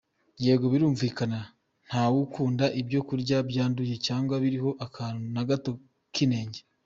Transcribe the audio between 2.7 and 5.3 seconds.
ibyo kurya byanduye cyangwa biriho akantu